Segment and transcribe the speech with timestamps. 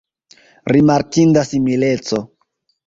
[0.75, 2.21] Rimarkinda simileco!